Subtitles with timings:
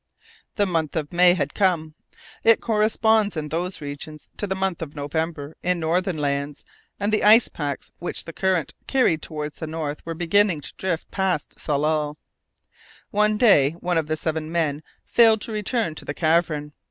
[0.55, 1.93] The month of May had come
[2.43, 6.65] it corresponds in those regions to the month of November in northern lands
[6.99, 11.11] and the ice packs which the current carried towards the north were beginning to drift
[11.11, 12.17] past Tsalal.
[13.11, 16.73] One day, one of the seven men failed to return to the cavern.